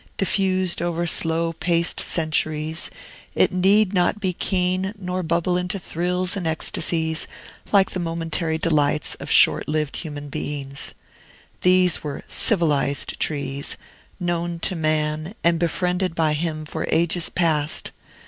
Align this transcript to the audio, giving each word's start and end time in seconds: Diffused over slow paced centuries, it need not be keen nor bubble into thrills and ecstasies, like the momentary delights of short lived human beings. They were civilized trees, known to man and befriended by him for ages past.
Diffused 0.17 0.81
over 0.81 1.05
slow 1.05 1.53
paced 1.53 1.99
centuries, 1.99 2.89
it 3.35 3.51
need 3.51 3.93
not 3.93 4.19
be 4.19 4.33
keen 4.33 4.95
nor 4.97 5.21
bubble 5.21 5.57
into 5.57 5.77
thrills 5.77 6.35
and 6.35 6.47
ecstasies, 6.47 7.27
like 7.71 7.91
the 7.91 7.99
momentary 7.99 8.57
delights 8.57 9.13
of 9.19 9.29
short 9.29 9.67
lived 9.69 9.97
human 9.97 10.27
beings. 10.27 10.95
They 11.61 11.87
were 12.01 12.23
civilized 12.25 13.19
trees, 13.19 13.77
known 14.19 14.57
to 14.61 14.75
man 14.75 15.35
and 15.43 15.59
befriended 15.59 16.15
by 16.15 16.33
him 16.33 16.65
for 16.65 16.87
ages 16.89 17.29
past. 17.29 17.91